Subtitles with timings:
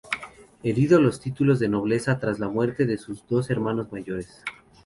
[0.63, 4.43] Heredó los títulos de nobleza tras la muerte de sus dos hermanos mayores.